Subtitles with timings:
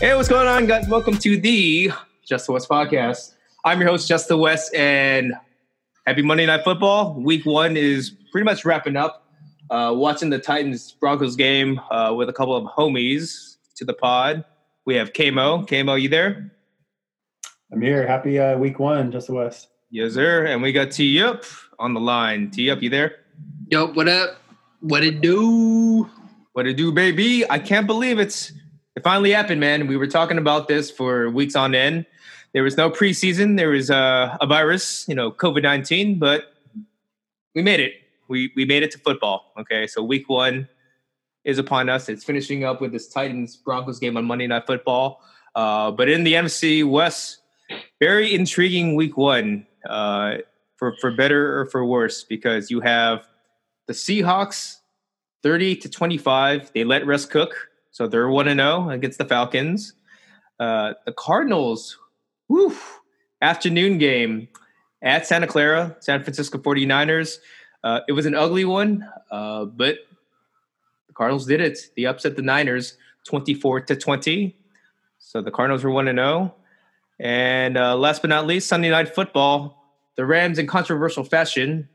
[0.00, 0.86] Hey, what's going on, guys?
[0.86, 1.90] Welcome to the
[2.24, 3.34] Just the West podcast.
[3.64, 5.34] I'm your host, Just the West, and
[6.06, 7.14] happy Monday Night Football.
[7.14, 9.26] Week one is pretty much wrapping up.
[9.70, 14.44] Uh, watching the Titans Broncos game uh, with a couple of homies to the pod.
[14.84, 15.64] We have Kamo.
[15.64, 16.52] Kamo, you there?
[17.72, 18.06] I'm here.
[18.06, 19.66] Happy uh, week one, Just the West.
[19.90, 20.46] Yes, sir.
[20.46, 21.42] And we got T Up
[21.80, 22.52] on the line.
[22.52, 23.16] T Up, you there?
[23.66, 24.36] Yo, what up?
[24.78, 26.08] What it do?
[26.52, 27.50] What it do, baby?
[27.50, 28.52] I can't believe it's
[28.98, 29.86] it finally happened, man.
[29.86, 32.04] We were talking about this for weeks on end.
[32.52, 33.56] There was no preseason.
[33.56, 36.52] There was uh, a virus, you know, COVID nineteen, but
[37.54, 37.92] we made it.
[38.26, 39.52] We we made it to football.
[39.56, 40.68] Okay, so week one
[41.44, 42.08] is upon us.
[42.08, 45.22] It's finishing up with this Titans Broncos game on Monday Night Football.
[45.54, 47.38] Uh, but in the NFC West,
[48.00, 50.38] very intriguing week one uh,
[50.74, 53.28] for for better or for worse because you have
[53.86, 54.78] the Seahawks
[55.44, 56.72] thirty to twenty five.
[56.74, 59.94] They let Russ cook, so they're one to zero against the Falcons.
[60.58, 61.98] Uh, the Cardinals,
[63.40, 64.48] afternoon game
[65.02, 67.38] at Santa Clara, San Francisco 49ers.
[67.84, 69.98] Uh, it was an ugly one, uh, but
[71.06, 71.78] the Cardinals did it.
[71.96, 74.56] They upset the Niners 24 to 20.
[75.18, 76.54] So the Cardinals were 1 to 0.
[77.20, 81.88] And uh, last but not least, Sunday night football, the Rams in controversial fashion.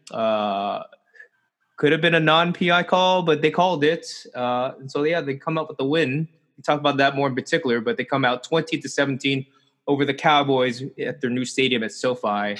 [1.83, 4.25] Could have been a non PI call, but they called it.
[4.33, 6.29] Uh, and so, yeah, they come out with the win.
[6.55, 9.45] We talk about that more in particular, but they come out 20 to 17
[9.85, 12.55] over the Cowboys at their new stadium at SoFi.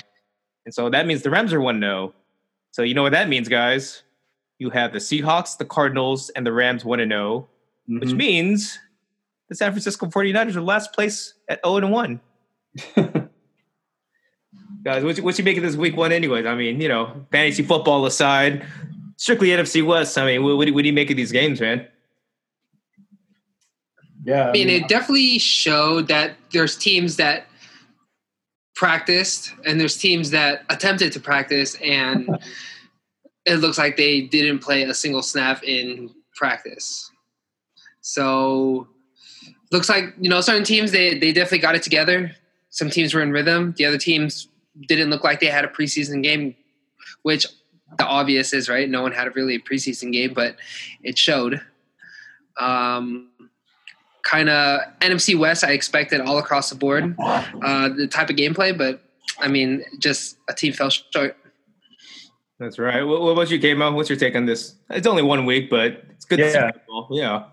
[0.65, 2.13] And so that means the Rams are 1 0.
[2.71, 4.03] So, you know what that means, guys?
[4.59, 7.07] You have the Seahawks, the Cardinals, and the Rams 1 0,
[7.89, 7.99] mm-hmm.
[7.99, 8.77] which means
[9.47, 12.19] the San Francisco 49ers are last place at 0 1.
[14.83, 16.45] guys, what you, what you make of this week one, anyways?
[16.45, 18.65] I mean, you know, fantasy football aside,
[19.17, 20.17] strictly NFC West.
[20.17, 21.87] I mean, what, what, do, what do you make of these games, man?
[24.25, 27.45] Yeah, I mean, it definitely showed that there's teams that
[28.75, 32.29] practiced and there's teams that attempted to practice and
[33.45, 37.11] it looks like they didn't play a single snap in practice.
[38.01, 38.87] So
[39.71, 42.31] looks like you know certain teams they they definitely got it together.
[42.69, 43.73] Some teams were in rhythm.
[43.77, 44.47] The other teams
[44.87, 46.55] didn't look like they had a preseason game,
[47.21, 47.45] which
[47.97, 48.89] the obvious is right.
[48.89, 50.57] No one had a really a preseason game, but
[51.03, 51.61] it showed.
[52.59, 53.29] Um,
[54.23, 55.63] kind of NFC West.
[55.63, 59.01] I expected all across the board uh, the type of gameplay, but
[59.39, 61.37] I mean, just a team fell short.
[62.59, 63.03] That's right.
[63.03, 63.91] What, what about you, Kamo?
[63.91, 64.75] What's your take on this?
[64.89, 66.39] It's only one week, but it's good.
[66.39, 66.71] Yeah.
[67.09, 67.43] Yeah.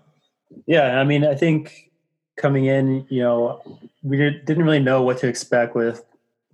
[0.65, 0.99] Yeah.
[0.99, 1.91] I mean, I think
[2.37, 3.61] coming in, you know,
[4.03, 6.03] we didn't really know what to expect with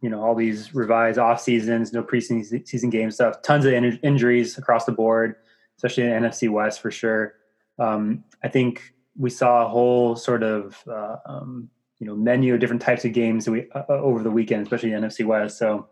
[0.01, 3.99] you know all these revised off seasons, no preseason season game stuff, tons of in-
[4.03, 5.35] injuries across the board,
[5.77, 7.35] especially in NFC West for sure.
[7.79, 11.69] Um, I think we saw a whole sort of uh, um,
[11.99, 14.63] you know menu of different types of games that we uh, uh over the weekend,
[14.63, 15.57] especially in NFC West.
[15.57, 15.87] So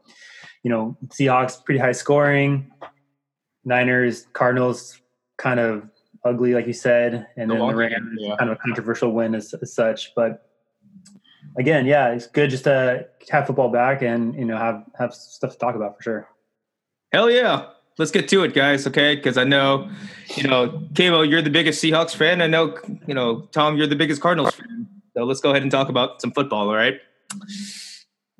[0.63, 2.71] you know Seahawks pretty high scoring,
[3.63, 5.01] Niners, Cardinals
[5.37, 5.89] kind of
[6.23, 8.35] ugly, like you said, and the then the Rams yeah.
[8.37, 10.49] kind of a controversial win as, as such, but
[11.57, 15.53] again, yeah, it's good just to have football back and you know have have stuff
[15.53, 16.29] to talk about for sure.
[17.11, 17.67] Hell yeah.
[17.97, 18.85] Let's get to it, guys.
[18.85, 19.89] Okay, because I know,
[20.35, 22.41] you know, Kamo, you're the biggest Seahawks fan.
[22.41, 22.77] I know,
[23.07, 24.87] you know, Tom, you're the biggest Cardinals fan.
[25.15, 26.67] So let's go ahead and talk about some football.
[26.67, 26.99] All right.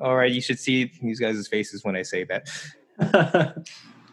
[0.02, 0.30] All right.
[0.30, 2.50] You should see these guys' faces when I say that.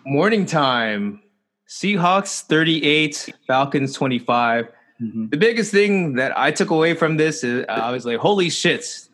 [0.06, 1.22] Morning time.
[1.69, 4.69] Seahawks 38, Falcons 25.
[5.02, 5.28] Mm-hmm.
[5.30, 9.08] The biggest thing that I took away from this is I was like, holy shit,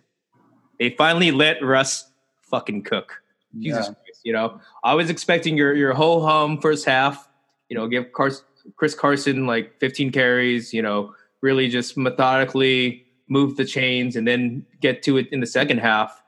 [0.78, 2.10] they finally let Russ
[2.42, 3.22] fucking cook.
[3.58, 3.94] Jesus yeah.
[3.94, 7.28] Christ, you know, I was expecting your your whole hum first half,
[7.68, 13.64] you know, give Chris Carson like 15 carries, you know, really just methodically move the
[13.64, 16.22] chains and then get to it in the second half.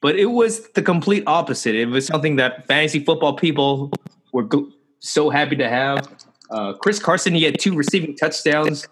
[0.00, 1.74] But it was the complete opposite.
[1.74, 3.92] It was something that fantasy football people
[4.32, 4.48] were
[4.98, 6.08] so happy to have.
[6.52, 8.86] Uh, Chris Carson, he had two receiving touchdowns.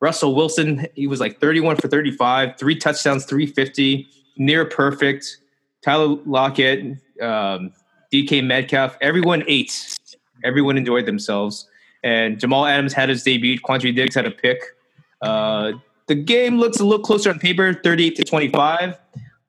[0.00, 4.06] Russell Wilson, he was like 31 for 35, three touchdowns, 350,
[4.36, 5.38] near perfect.
[5.82, 7.72] Tyler Lockett, um,
[8.12, 9.96] DK Metcalf, everyone ate.
[10.44, 11.68] Everyone enjoyed themselves.
[12.02, 13.58] And Jamal Adams had his debut.
[13.60, 14.62] Quandre Diggs had a pick.
[15.22, 15.72] Uh,
[16.06, 18.98] the game looks a little closer on paper, 38 to 25.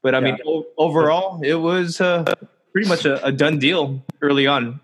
[0.01, 0.23] But I yeah.
[0.23, 2.25] mean, o- overall, it was uh,
[2.71, 4.79] pretty much a, a done deal early on.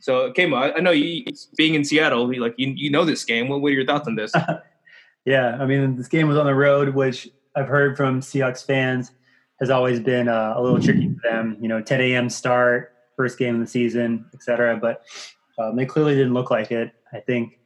[0.00, 1.24] So, Kamo, I, I know you
[1.56, 3.48] being in Seattle, like you, you know this game.
[3.48, 4.32] What, what are your thoughts on this?
[5.24, 9.12] yeah, I mean, this game was on the road, which I've heard from Seahawks fans
[9.60, 11.56] has always been uh, a little tricky for them.
[11.60, 12.30] You know, 10 a.m.
[12.30, 14.76] start, first game of the season, etc.
[14.76, 15.04] But
[15.58, 16.92] um, they clearly didn't look like it.
[17.12, 17.58] I think,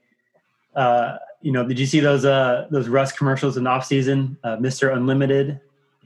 [0.75, 4.37] uh, you know, did you see those uh those Russ commercials in off season?
[4.43, 4.95] Uh, Mr.
[4.95, 5.61] Unlimited.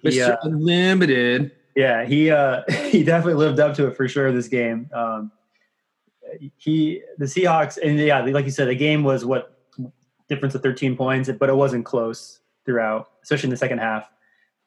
[0.05, 0.33] Mr.
[0.33, 1.53] Uh, Unlimited.
[1.75, 4.91] yeah, he uh he definitely lived up to it for sure this game.
[4.93, 5.33] Um,
[6.57, 9.59] he the Seahawks and yeah, like you said, the game was what
[10.29, 14.09] difference of 13 points, but it wasn't close throughout, especially in the second half.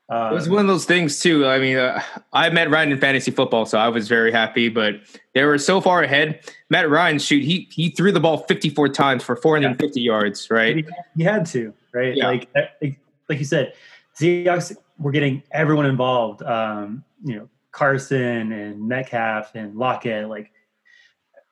[0.10, 1.46] Uh, It was one of those things too.
[1.46, 2.02] I mean, uh,
[2.34, 4.68] I met Ryan in fantasy football, so I was very happy.
[4.68, 4.96] But
[5.34, 6.42] they were so far ahead.
[6.70, 10.50] Matt Ryan, shoot, he he threw the ball 54 times for 450 yards.
[10.52, 10.78] Right?
[10.78, 10.86] he,
[11.16, 12.16] he had to, right?
[12.16, 12.28] Yeah.
[12.28, 12.50] Like
[12.82, 13.00] like
[13.30, 13.74] like you said,
[14.20, 16.44] Seahawks were getting everyone involved.
[16.44, 20.52] Um, you know, Carson and Metcalf and Lockett, like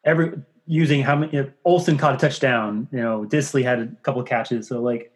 [0.10, 0.34] every
[0.66, 1.34] using how many.
[1.34, 2.88] You know, Olsen caught a touchdown.
[2.92, 4.68] You know, Dissly had a couple catches.
[4.68, 5.12] So like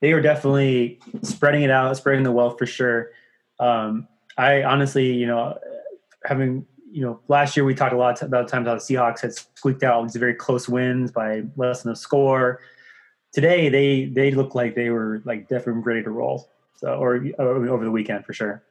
[0.00, 3.10] they were definitely spreading it out, spreading the wealth for sure.
[3.58, 4.06] Um,
[4.36, 5.58] I honestly, you know,
[6.24, 9.34] having you know, last year we talked a lot about times how the Seahawks had
[9.34, 12.60] squeaked out these very close wins by less than a score.
[13.32, 16.50] Today they they look like they were like definitely ready to roll.
[16.76, 18.62] So or, or over the weekend for sure.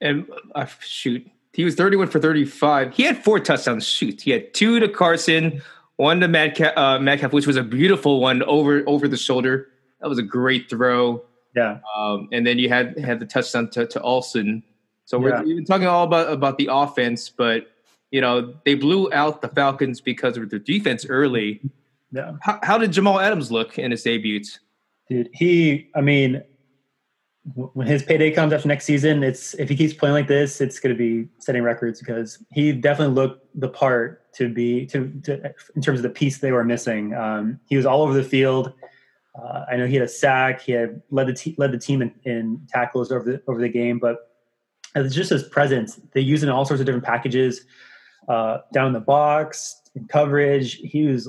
[0.00, 2.94] And uh, shoot, he was 31 for 35.
[2.94, 3.86] He had four touchdowns.
[3.86, 5.62] Shoot, he had two to Carson,
[5.96, 9.68] one to Metcalf, uh, Metcalf which was a beautiful one over over the shoulder.
[10.00, 11.24] That was a great throw.
[11.56, 14.64] Yeah, Um, and then you had had the touchdown to, to Olsen.
[15.04, 15.60] So we're Yeah.
[15.66, 17.68] talking all about about the offense, but
[18.10, 21.60] you know they blew out the Falcons because of their defense early.
[22.10, 22.32] yeah.
[22.40, 24.58] How, how did Jamal Adams look in his debuts?
[25.08, 26.42] Dude, he, I mean,
[27.52, 30.80] when his payday comes after next season, it's if he keeps playing like this, it's
[30.80, 35.52] going to be setting records because he definitely looked the part to be to, to
[35.76, 37.14] in terms of the piece they were missing.
[37.14, 38.72] Um, he was all over the field.
[39.38, 40.62] Uh, I know he had a sack.
[40.62, 43.68] He had led the te- led the team in, in tackles over the over the
[43.68, 44.30] game, but
[44.94, 46.00] it's just his presence.
[46.12, 47.66] They use in all sorts of different packages,
[48.26, 50.76] uh, down in the box, in coverage.
[50.76, 51.28] He was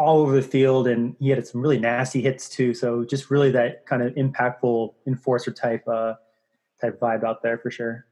[0.00, 2.72] all over the field, and he had some really nasty hits too.
[2.72, 6.14] So just really that kind of impactful enforcer type uh,
[6.80, 8.06] type vibe out there for sure.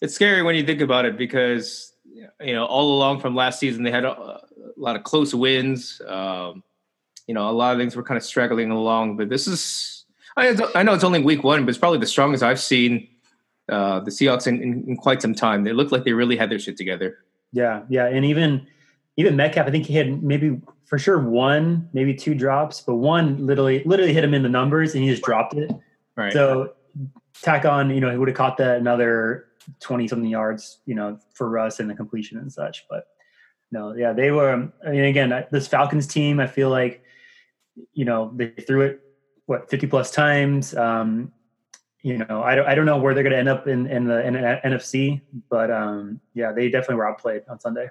[0.00, 1.92] It's scary when you think about it because
[2.40, 4.40] you know all along from last season they had a, a
[4.76, 6.00] lot of close wins.
[6.06, 6.62] Um,
[7.26, 10.04] you know, a lot of things were kind of straggling along, but this is
[10.36, 13.08] I, I know it's only week one, but it's probably the strongest I've seen
[13.68, 15.64] uh, the Seahawks in, in, in quite some time.
[15.64, 17.18] They look like they really had their shit together.
[17.52, 18.68] Yeah, yeah, and even
[19.16, 23.44] even Metcalf, I think he had maybe for sure one, maybe two drops, but one
[23.44, 25.70] literally literally hit him in the numbers, and he just dropped it.
[26.16, 26.32] Right.
[26.32, 26.74] So
[27.42, 29.48] tack on, you know, he would have caught that another
[29.80, 32.86] twenty something yards, you know, for Russ and the completion and such.
[32.88, 33.06] But
[33.72, 34.70] no, yeah, they were.
[34.86, 37.02] I mean, again, this Falcons team, I feel like,
[37.92, 39.00] you know, they threw it
[39.46, 40.74] what fifty plus times.
[40.74, 41.32] Um,
[42.02, 44.04] you know, I don't, I don't know where they're going to end up in in
[44.04, 45.20] the in NFC,
[45.50, 47.88] but um, yeah, they definitely were outplayed on Sunday.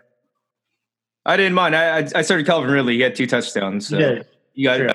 [1.25, 1.75] I didn't mind.
[1.75, 2.95] I I I started Calvin Ridley.
[2.95, 3.87] He had two touchdowns.
[3.89, 4.23] So You
[4.53, 4.77] you got.
[4.77, 4.89] Sure.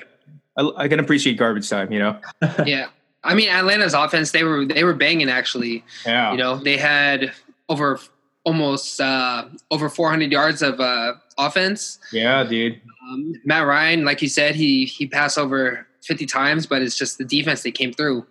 [0.57, 1.91] I, I can appreciate garbage time.
[1.91, 2.19] You know.
[2.65, 2.87] yeah.
[3.23, 5.83] I mean, Atlanta's offense they were they were banging actually.
[6.05, 6.31] Yeah.
[6.31, 7.33] You know, they had
[7.69, 7.99] over
[8.43, 11.99] almost uh, over 400 yards of uh, offense.
[12.11, 12.81] Yeah, dude.
[13.09, 17.17] Um, Matt Ryan, like you said, he he passed over 50 times, but it's just
[17.17, 18.25] the defense that came through.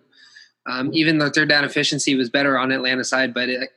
[0.69, 3.69] Um, even the third down efficiency was better on Atlanta side, but it,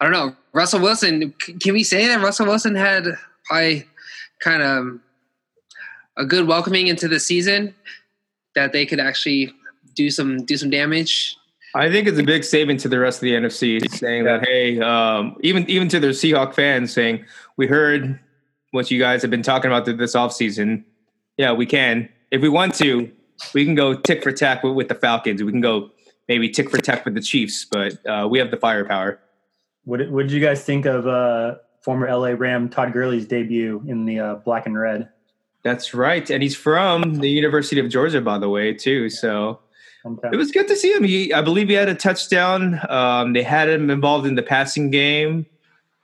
[0.00, 0.34] I don't know.
[0.52, 3.08] Russell Wilson, c- can we say that Russell Wilson had
[3.48, 3.86] probably
[4.40, 5.00] kind of
[6.16, 7.74] a good welcoming into the season
[8.54, 9.52] that they could actually
[9.94, 11.36] do some do some damage?
[11.74, 14.80] I think it's a big statement to the rest of the NFC, saying that hey,
[14.80, 17.24] um, even even to their Seahawk fans, saying
[17.56, 18.18] we heard
[18.70, 20.84] what you guys have been talking about this offseason.
[21.36, 23.10] Yeah, we can if we want to.
[23.54, 25.44] We can go tick for tack with, with the Falcons.
[25.44, 25.90] We can go
[26.26, 29.20] maybe tick for tack with the Chiefs, but uh, we have the firepower.
[29.84, 31.54] What did, what did you guys think of uh,
[31.88, 35.08] former LA Ram Todd Gurley's debut in the uh, black and red?
[35.62, 39.08] That's right, and he's from the University of Georgia, by the way, too.
[39.08, 39.58] So
[40.04, 40.34] Hometown.
[40.34, 41.02] It was good to see him.
[41.02, 42.78] He, I believe he had a touchdown.
[42.90, 45.46] Um, they had him involved in the passing game.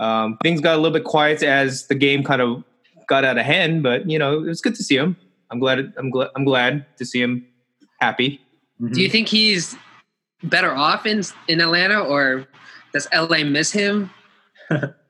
[0.00, 2.64] Um, things got a little bit quiet as the game kind of
[3.06, 5.18] got out of hand, but you know it was good to see him.
[5.50, 5.92] I'm glad.
[5.98, 6.30] I'm glad.
[6.34, 7.46] I'm glad to see him
[8.00, 8.40] happy.
[8.80, 8.94] Mhm.
[8.94, 9.76] Do you think he's
[10.42, 12.46] better off in in Atlanta, or
[12.94, 14.08] does LA miss him?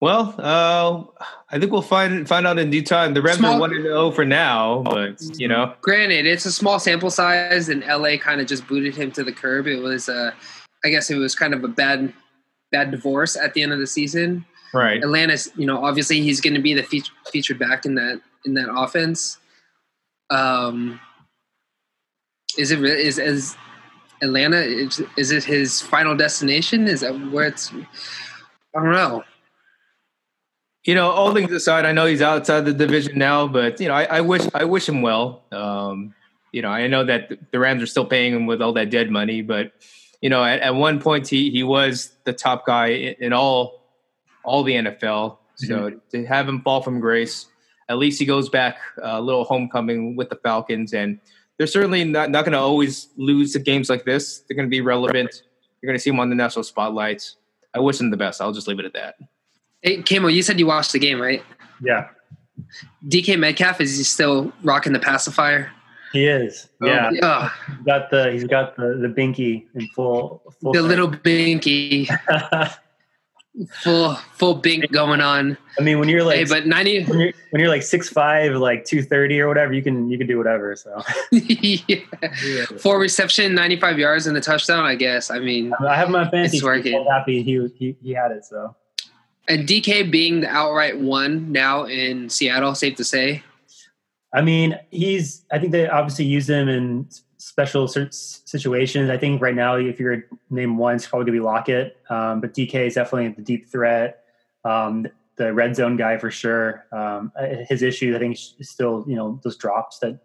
[0.00, 1.04] Well, uh,
[1.50, 3.14] I think we'll find find out in due time.
[3.14, 6.52] The Rams Small- are one and zero for now, but you know, Granted, it's a
[6.52, 9.66] small sample size, and LA kind of just booted him to the curb.
[9.66, 10.32] It was, uh,
[10.84, 12.12] I guess, it was kind of a bad,
[12.70, 14.44] bad divorce at the end of the season.
[14.74, 15.02] right?
[15.02, 18.52] Atlanta's, you know, obviously he's going to be the feature, featured back in that in
[18.54, 19.38] that offense.
[20.28, 21.00] Um,
[22.58, 23.56] is it is is
[24.20, 24.58] Atlanta?
[24.58, 26.86] Is, is it his final destination?
[26.86, 27.72] Is that where it's?
[27.72, 29.24] I don't know.
[30.86, 33.94] You know, all things aside, I know he's outside the division now, but you know,
[33.94, 35.42] I, I wish I wish him well.
[35.50, 36.14] Um,
[36.52, 39.10] you know, I know that the Rams are still paying him with all that dead
[39.10, 39.72] money, but
[40.22, 43.82] you know, at, at one point he he was the top guy in, in all
[44.44, 45.38] all the NFL.
[45.56, 45.98] So mm-hmm.
[46.10, 47.46] to have him fall from grace,
[47.88, 51.18] at least he goes back a little homecoming with the Falcons, and
[51.58, 54.38] they're certainly not not going to always lose to games like this.
[54.40, 55.42] They're going to be relevant.
[55.82, 57.36] You're going to see him on the national spotlights.
[57.74, 58.40] I wish him the best.
[58.40, 59.16] I'll just leave it at that.
[59.86, 61.44] Hey, Kamo, you said you watched the game, right?
[61.80, 62.08] Yeah.
[63.06, 65.70] DK Metcalf is he still rocking the pacifier?
[66.12, 66.68] He is.
[66.82, 67.10] Oh, yeah.
[67.10, 67.20] He's
[67.84, 70.42] got the he's got the the binky in full.
[70.60, 72.08] full the little binky.
[73.70, 75.56] full full bink going on.
[75.78, 78.56] I mean, when you're like, hey, but ninety when you're, when you're like six five,
[78.56, 80.74] like two thirty or whatever, you can you can do whatever.
[80.74, 81.00] So
[81.30, 82.00] yeah.
[82.44, 82.64] yeah.
[82.80, 84.84] four reception, ninety five yards and a touchdown.
[84.84, 85.30] I guess.
[85.30, 86.56] I mean, I have my fantasy.
[86.56, 87.06] It's working.
[87.08, 88.44] Happy he, he he had it.
[88.44, 88.74] So
[89.48, 93.42] and DK being the outright one now in Seattle, safe to say.
[94.32, 95.44] I mean, he's.
[95.52, 99.08] I think they obviously use him in special situations.
[99.08, 101.96] I think right now, if you're name one, it's probably gonna be Lockett.
[102.10, 104.24] Um, but DK is definitely the deep threat,
[104.64, 106.84] um, the red zone guy for sure.
[106.92, 107.32] Um,
[107.68, 110.18] his issue, I think, is still you know those drops that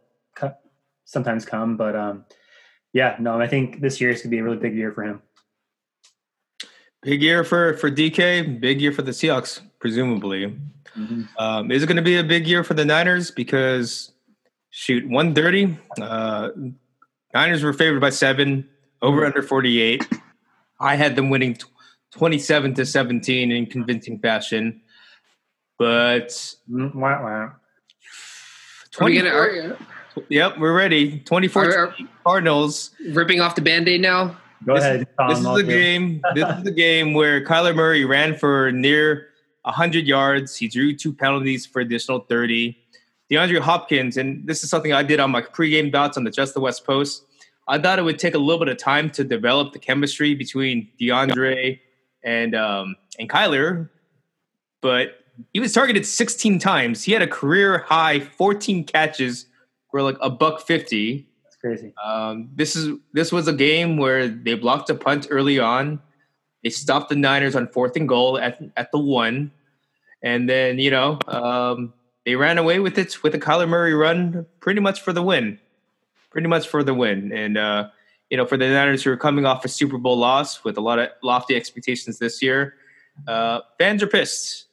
[1.06, 1.78] sometimes come.
[1.78, 2.26] But um,
[2.94, 5.22] yeah, no, I think this year is gonna be a really big year for him.
[7.02, 8.60] Big year for for DK.
[8.60, 10.56] Big year for the Seahawks, presumably.
[10.98, 11.24] Mm-hmm.
[11.38, 13.32] Um, is it going to be a big year for the Niners?
[13.32, 14.12] Because
[14.70, 15.78] shoot, one thirty.
[16.00, 16.50] Uh,
[17.34, 18.68] Niners were favored by seven,
[19.02, 19.28] over mm-hmm.
[19.28, 20.08] under forty eight.
[20.80, 21.58] I had them winning
[22.12, 24.82] twenty seven to seventeen in convincing fashion,
[25.80, 26.28] but
[26.70, 27.54] mm, wow, wow.
[30.30, 31.20] Yep, we're ready.
[31.20, 32.92] 24 Cardinals.
[33.12, 34.38] Ripping off the band aid now?
[34.66, 35.08] Go this, ahead.
[35.20, 36.22] Tom, this is the game.
[36.36, 39.28] this is the game where Kyler Murray ran for near
[39.64, 40.56] 100 yards.
[40.56, 42.78] He drew two penalties for additional 30.
[43.32, 46.54] DeAndre Hopkins, and this is something I did on my pregame dots on the Just
[46.54, 47.24] the West Post.
[47.68, 50.90] I thought it would take a little bit of time to develop the chemistry between
[51.00, 51.80] DeAndre
[52.24, 53.90] and um, and Kyler,
[54.82, 55.20] but
[55.54, 57.04] he was targeted 16 times.
[57.04, 59.46] He had a career high 14 catches
[59.90, 61.28] for like a buck 50
[61.62, 61.94] crazy.
[62.04, 66.02] Um, this is this was a game where they blocked a punt early on.
[66.64, 69.52] They stopped the Niners on fourth and goal at at the one,
[70.22, 71.94] and then you know um,
[72.26, 75.60] they ran away with it with a Kyler Murray run, pretty much for the win,
[76.32, 77.32] pretty much for the win.
[77.32, 77.90] And uh,
[78.30, 80.82] you know for the Niners who are coming off a Super Bowl loss with a
[80.82, 82.76] lot of lofty expectations this year,
[83.28, 84.66] uh, fans are pissed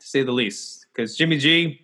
[0.00, 1.82] to say the least because Jimmy G.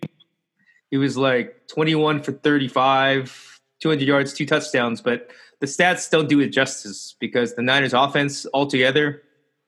[0.91, 3.52] He was like 21 for 35,
[3.83, 8.47] 200 yards, two touchdowns, but the stats don't do it justice because the Niners offense
[8.53, 9.21] altogether,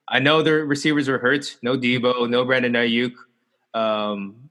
[0.08, 1.58] I know their receivers are hurt.
[1.60, 3.12] No Deebo, no Brandon Aiyuk.
[3.74, 4.48] Um,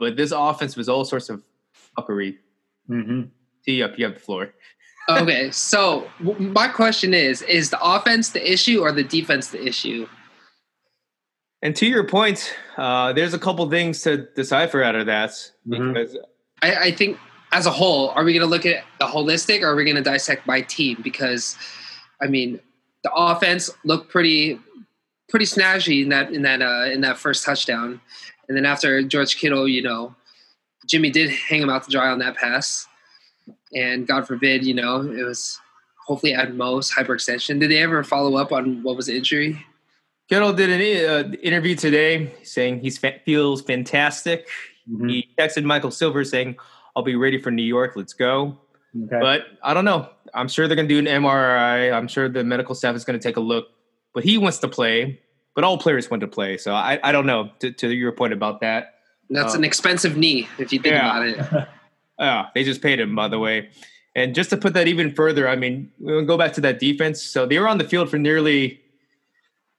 [0.00, 1.44] but this offense was all sorts of
[1.96, 2.38] fuckery.
[2.90, 3.22] Mm-hmm.
[3.64, 4.52] Tee up, you have the floor.
[5.08, 10.08] okay, so my question is: Is the offense the issue or the defense the issue?
[11.62, 15.92] And to your point, uh, there's a couple things to decipher out of that mm-hmm.
[15.92, 16.18] because
[16.62, 17.18] I, I, think
[17.52, 19.96] as a whole, are we going to look at the holistic or are we going
[19.96, 20.98] to dissect by team?
[21.02, 21.56] Because,
[22.20, 22.60] I mean,
[23.02, 24.58] the offense looked pretty
[25.28, 28.00] pretty snazzy in that in that uh, in that first touchdown,
[28.48, 30.14] and then after George Kittle, you know,
[30.86, 32.86] Jimmy did hang him out to dry on that pass,
[33.74, 35.60] and God forbid, you know, it was
[36.06, 37.60] hopefully at most hyperextension.
[37.60, 39.64] Did they ever follow up on what was the injury?
[40.28, 44.48] Kittle did an uh, interview today saying he feels fantastic.
[44.90, 45.08] Mm-hmm.
[45.08, 46.56] He texted Michael Silver saying
[46.96, 47.92] I'll be ready for New York.
[47.94, 48.58] Let's go.
[49.04, 49.18] Okay.
[49.20, 50.08] But I don't know.
[50.34, 51.92] I'm sure they're going to do an MRI.
[51.92, 53.68] I'm sure the medical staff is going to take a look.
[54.14, 55.20] But he wants to play.
[55.54, 56.56] But all players want to play.
[56.56, 57.50] So I, I don't know.
[57.60, 58.94] To, to your point about that,
[59.30, 61.10] that's um, an expensive knee if you think yeah.
[61.10, 61.68] about it.
[62.18, 63.70] yeah, they just paid him, by the way.
[64.14, 67.22] And just to put that even further, I mean, we'll go back to that defense.
[67.22, 68.80] So they were on the field for nearly.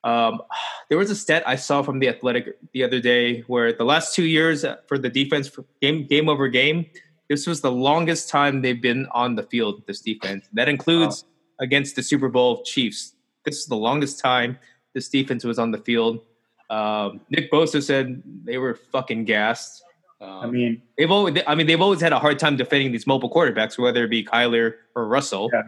[0.03, 0.41] Um,
[0.89, 4.15] there was a stat I saw from the Athletic the other day where the last
[4.15, 5.49] two years for the defense,
[5.81, 6.85] game game over game,
[7.29, 9.83] this was the longest time they've been on the field.
[9.87, 11.63] This defense that includes oh.
[11.63, 13.13] against the Super Bowl Chiefs.
[13.45, 14.57] This is the longest time
[14.93, 16.21] this defense was on the field.
[16.69, 19.83] Um, Nick Bosa said they were fucking gassed.
[20.19, 23.05] Um, I mean, they've always, I mean, they've always had a hard time defending these
[23.05, 25.49] mobile quarterbacks, whether it be Kyler or Russell.
[25.53, 25.61] Yeah,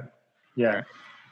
[0.55, 0.81] yeah.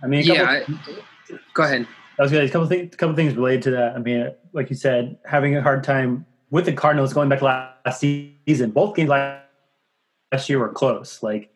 [0.04, 0.44] I mean, yeah.
[0.44, 1.88] I, go ahead.
[2.20, 3.96] I was going to a couple things, couple things related to that.
[3.96, 8.00] I mean, like you said, having a hard time with the Cardinals going back last
[8.00, 8.72] season.
[8.72, 9.47] Both games last
[10.32, 11.22] last year were close.
[11.24, 11.54] Like,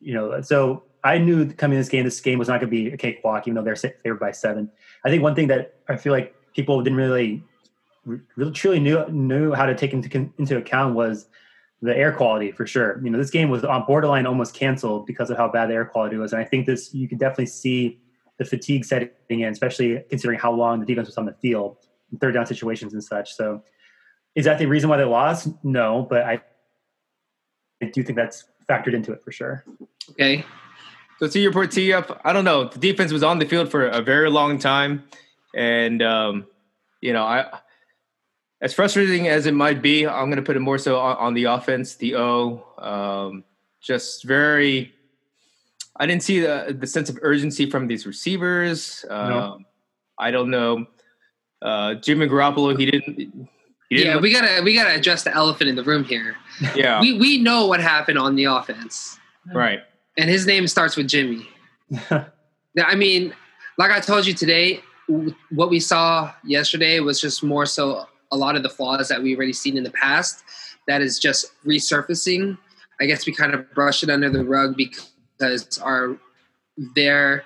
[0.00, 2.92] you know, so I knew coming this game, this game was not going to be
[2.92, 4.70] a cakewalk, even though they're favored by seven.
[5.04, 7.42] I think one thing that I feel like people didn't really
[8.36, 11.26] really truly knew knew how to take into into account was
[11.82, 13.00] the air quality for sure.
[13.02, 15.84] You know, this game was on borderline almost canceled because of how bad the air
[15.84, 18.00] quality was, and I think this you could definitely see
[18.38, 21.76] the fatigue setting in, especially considering how long the defense was on the field,
[22.20, 23.34] third down situations and such.
[23.34, 23.62] So,
[24.34, 25.48] is that the reason why they lost?
[25.62, 26.40] No, but I,
[27.84, 29.64] I do think that's factored into it for sure.
[30.10, 30.44] Okay.
[31.18, 32.68] So to your point, TF, I don't know.
[32.68, 35.04] The defense was on the field for a very long time,
[35.54, 36.46] and um,
[37.00, 37.60] you know, I
[38.60, 41.34] as frustrating as it might be, I'm going to put it more so on, on
[41.34, 41.96] the offense.
[41.96, 43.44] The O, um,
[43.80, 44.92] just very.
[45.96, 49.04] I didn't see the the sense of urgency from these receivers.
[49.08, 49.58] Um, no.
[50.18, 50.86] I don't know.
[51.62, 53.48] Uh, Jimmy Garoppolo, he didn't.
[53.90, 56.36] Yeah, we gotta we gotta address the elephant in the room here.
[56.74, 59.18] Yeah, we we know what happened on the offense,
[59.52, 59.80] right?
[60.16, 61.46] And his name starts with Jimmy.
[62.10, 63.34] I mean,
[63.78, 64.80] like I told you today,
[65.50, 69.36] what we saw yesterday was just more so a lot of the flaws that we
[69.36, 70.42] already seen in the past.
[70.86, 72.58] That is just resurfacing.
[73.00, 76.16] I guess we kind of brush it under the rug because our
[76.94, 77.44] their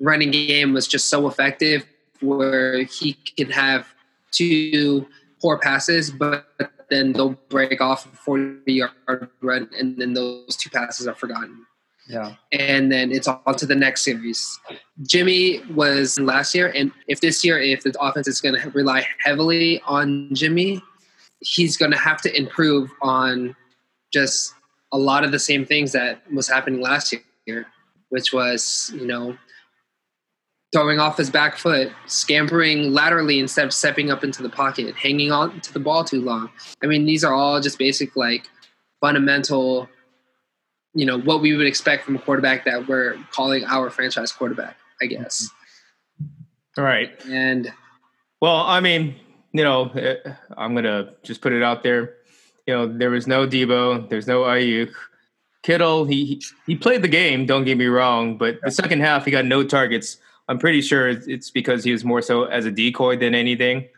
[0.00, 1.86] running game was just so effective,
[2.20, 3.86] where he can have
[4.30, 5.06] two
[5.40, 6.46] poor passes, but
[6.88, 11.66] then they'll break off a 40 yard run, and then those two passes are forgotten.
[12.08, 12.34] Yeah.
[12.50, 14.58] And then it's on to the next series.
[15.02, 19.06] Jimmy was last year, and if this year, if the offense is going to rely
[19.24, 20.82] heavily on Jimmy,
[21.40, 23.54] he's going to have to improve on
[24.12, 24.52] just
[24.92, 27.14] a lot of the same things that was happening last
[27.46, 27.66] year,
[28.08, 29.36] which was, you know,
[30.72, 35.32] throwing off his back foot, scampering laterally instead of stepping up into the pocket, hanging
[35.32, 36.48] on to the ball too long.
[36.82, 38.48] I mean, these are all just basic, like,
[39.00, 39.88] fundamental
[40.94, 44.76] you know what we would expect from a quarterback that we're calling our franchise quarterback,
[45.00, 45.48] I guess.
[46.76, 47.10] All right.
[47.26, 47.72] And
[48.40, 49.16] well, I mean,
[49.52, 50.16] you know, eh,
[50.56, 52.14] I'm gonna just put it out there.
[52.66, 54.92] You know, there was no Deebo, there's no Aiyuk.
[55.62, 57.46] Kittle, he he played the game.
[57.46, 60.16] Don't get me wrong, but the second half he got no targets.
[60.50, 63.88] I'm pretty sure it's because he was more so as a decoy than anything.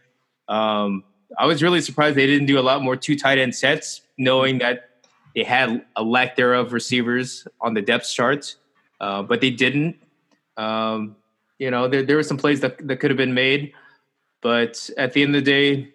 [0.49, 1.03] Um,
[1.39, 4.59] I was really surprised they didn't do a lot more two tight end sets, knowing
[4.59, 4.91] that
[5.35, 8.55] they had a lack thereof receivers on the depth chart,
[9.01, 9.97] uh, but they didn't.
[10.59, 11.17] Um,
[11.59, 13.73] you know, there, there were some plays that, that could have been made,
[14.43, 15.95] but at the end of the day,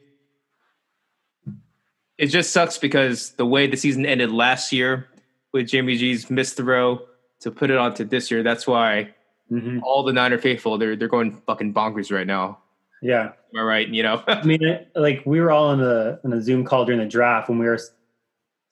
[2.18, 5.08] it just sucks because the way the season ended last year
[5.52, 7.02] with Jimmy G's missed throw
[7.42, 9.14] to put it onto this year, that's why
[9.52, 9.80] mm-hmm.
[9.84, 12.60] all the Niner faithful they're they're going fucking bonkers right now.
[13.02, 13.88] Yeah, am I right?
[13.88, 14.62] You know, I mean,
[14.96, 17.66] like we were all in a in a Zoom call during the draft when we
[17.66, 17.80] were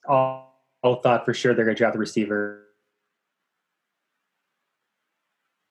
[0.08, 0.46] all
[0.82, 2.62] all thought for sure they're going to draft the receiver.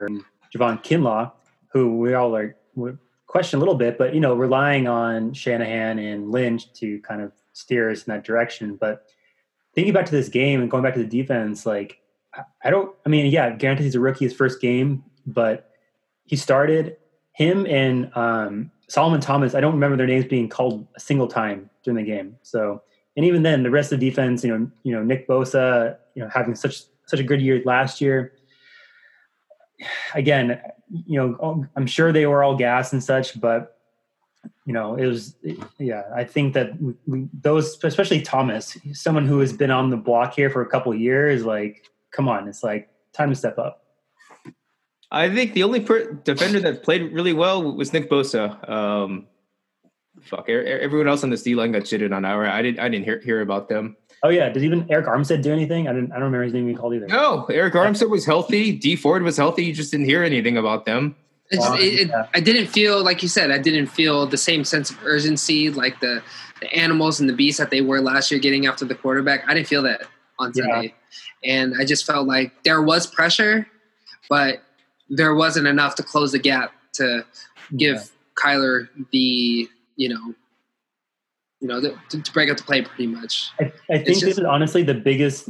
[0.01, 1.31] And Javon Kinlaw,
[1.69, 2.55] who we all like
[3.27, 7.31] question a little bit, but you know, relying on Shanahan and Lynch to kind of
[7.53, 8.75] steer us in that direction.
[8.75, 9.05] But
[9.73, 11.99] thinking back to this game and going back to the defense, like
[12.63, 12.95] I don't.
[13.05, 15.71] I mean, yeah, guaranteed he's a rookie his first game, but
[16.25, 16.97] he started
[17.33, 19.55] him and um, Solomon Thomas.
[19.55, 22.37] I don't remember their names being called a single time during the game.
[22.41, 22.81] So
[23.15, 26.23] and even then, the rest of the defense, you know, you know, Nick Bosa, you
[26.23, 28.33] know, having such such a good year last year.
[30.13, 33.75] Again, you know, I'm sure they were all gas and such, but
[34.65, 35.35] you know, it was,
[35.79, 36.03] yeah.
[36.15, 36.71] I think that
[37.07, 40.93] we, those, especially Thomas, someone who has been on the block here for a couple
[40.93, 41.83] years, like,
[42.15, 43.83] come on, it's like time to step up.
[45.11, 48.67] I think the only per- defender that played really well was Nick Bosa.
[48.69, 49.27] Um,
[50.21, 52.25] fuck everyone else on this D line got shitted on.
[52.25, 53.97] Our I didn't I didn't hear hear about them.
[54.23, 55.87] Oh yeah, did even Arik Armstead do anything?
[55.87, 56.11] I didn't.
[56.11, 57.07] I don't remember his name being called either.
[57.07, 58.71] No, Arik Armstead was healthy.
[58.71, 59.65] Dee Ford was healthy.
[59.65, 61.15] You just didn't hear anything about them.
[61.51, 62.25] It, it, yeah.
[62.33, 63.51] I didn't feel like you said.
[63.51, 66.23] I didn't feel the same sense of urgency like the
[66.59, 69.47] the animals and the beasts that they were last year getting after the quarterback.
[69.47, 70.07] I didn't feel that
[70.39, 70.93] on Sunday,
[71.43, 71.53] yeah.
[71.53, 73.67] and I just felt like there was pressure,
[74.29, 74.61] but
[75.09, 77.25] there wasn't enough to close the gap to
[77.77, 78.03] give yeah.
[78.43, 80.33] Kyler the you know,
[81.61, 83.51] you know, to, to break up the play pretty much.
[83.59, 85.49] I, I think just, this is honestly the biggest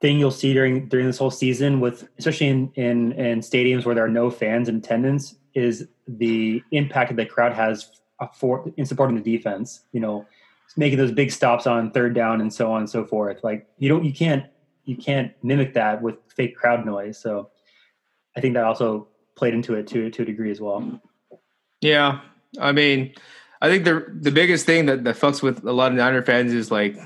[0.00, 3.94] thing you'll see during during this whole season with especially in, in in stadiums where
[3.94, 8.72] there are no fans in attendance is the impact that the crowd has uh, for
[8.76, 10.24] in supporting the defense you know
[10.76, 13.88] making those big stops on third down and so on and so forth like you
[13.88, 14.44] don't you can't
[14.84, 17.50] you can't mimic that with fake crowd noise so
[18.36, 21.00] i think that also played into it to to a degree as well
[21.80, 22.20] yeah
[22.60, 23.12] i mean
[23.60, 26.52] I think the the biggest thing that, that fucks with a lot of Niner fans
[26.52, 26.96] is like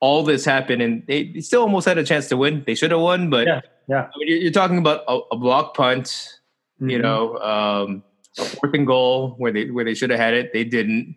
[0.00, 2.64] all this happened and they still almost had a chance to win.
[2.66, 4.02] They should have won, but yeah, yeah.
[4.02, 6.90] I mean, you're, you're, talking about a, a block punt, mm-hmm.
[6.90, 8.02] you know, um,
[8.38, 11.16] a fourth and goal where they where they should have had it, they didn't.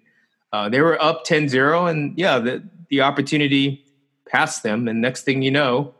[0.56, 3.84] Uh, they were up 10-0 and yeah, the the opportunity
[4.30, 5.94] passed them and next thing you know,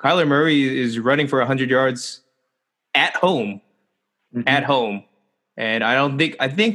[0.00, 2.22] Kyler Murray is running for 100 yards
[2.94, 3.60] at home.
[4.34, 4.44] Mhm.
[4.46, 5.04] At home.
[5.56, 6.74] And I don't think I think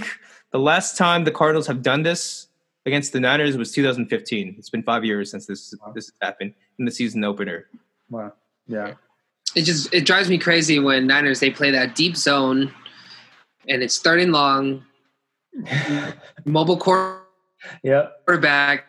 [0.52, 2.48] the last time the Cardinals have done this
[2.86, 4.56] against the Niners was 2015.
[4.58, 7.68] It's been 5 years since this this has happened in the season opener.
[8.10, 8.32] Wow.
[8.68, 8.94] Yeah.
[9.56, 12.74] It just it drives me crazy when Niners they play that deep zone,
[13.68, 14.84] and it's third and long,
[16.46, 16.76] mobile
[17.84, 18.26] Yep.
[18.26, 18.86] quarterback.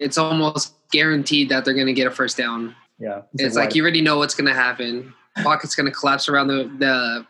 [0.00, 2.74] It's almost guaranteed that they're going to get a first down.
[2.98, 3.22] Yeah.
[3.34, 5.12] It's like you already know what's going to happen.
[5.42, 7.26] Pocket's going to collapse around the, the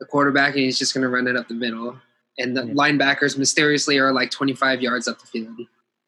[0.00, 1.94] the quarterback, and he's just going to run it up the middle.
[2.38, 2.72] And the Yeah.
[2.72, 5.54] linebackers mysteriously are like 25 yards up the field.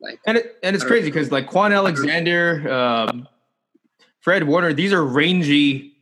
[0.01, 3.29] Like And it, and it's crazy because like Kwon Alexander, um,
[4.21, 5.93] Fred Warner, these are rangy,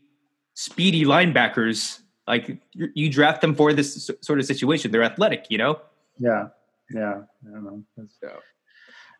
[0.54, 1.98] speedy linebackers.
[2.28, 4.92] Like you, you draft them for this sort of situation.
[4.92, 5.80] They're athletic, you know.
[6.20, 6.48] Yeah.
[6.90, 7.22] Yeah.
[7.46, 7.83] I don't know.
[7.96, 8.30] That's- So,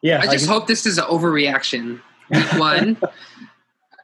[0.03, 0.21] Yeah.
[0.21, 2.01] I just hope this is an overreaction.
[2.31, 2.97] Week one.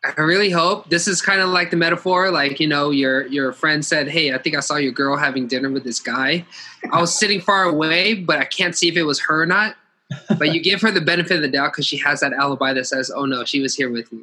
[0.05, 3.53] I really hope this is kind of like the metaphor, like you know, your your
[3.53, 6.47] friend said, "Hey, I think I saw your girl having dinner with this guy."
[6.93, 9.75] I was sitting far away, but I can't see if it was her or not.
[10.39, 12.87] But you give her the benefit of the doubt because she has that alibi that
[12.87, 14.23] says, "Oh no, she was here with me."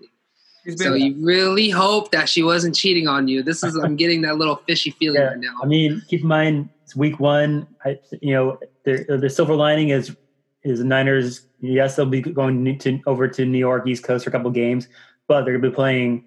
[0.78, 3.44] So been- you really hope that she wasn't cheating on you.
[3.44, 5.56] This is I'm getting that little fishy feeling Yeah, right now.
[5.62, 7.67] I mean, keep in mind it's week one.
[7.86, 10.15] I, you know, the the silver lining is
[10.63, 11.48] is the Niners.
[11.60, 14.88] Yes, they'll be going to over to New York East Coast for a couple games,
[15.28, 16.26] but they're going to be playing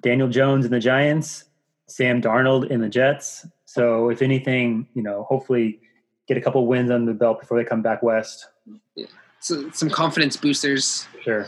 [0.00, 1.44] Daniel Jones and the Giants,
[1.86, 3.46] Sam Darnold in the Jets.
[3.64, 5.80] So, if anything, you know, hopefully
[6.28, 8.46] get a couple wins on the belt before they come back west.
[9.40, 11.06] So, some confidence boosters.
[11.22, 11.46] Sure.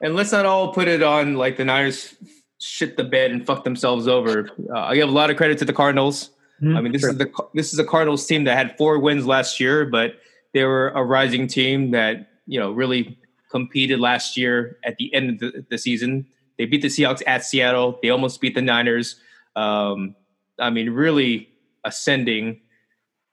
[0.00, 2.14] and let's not all put it on like the Niners
[2.60, 4.50] shit the bed and fuck themselves over.
[4.70, 6.30] Uh, I give a lot of credit to the Cardinals.
[6.62, 9.60] I mean, this is the this is a Cardinals team that had four wins last
[9.60, 10.14] year, but
[10.52, 13.18] they were a rising team that you know really
[13.50, 16.26] competed last year at the end of the, the season.
[16.58, 17.98] They beat the Seahawks at Seattle.
[18.02, 19.16] They almost beat the Niners.
[19.56, 20.14] Um,
[20.58, 21.48] I mean, really
[21.84, 22.60] ascending.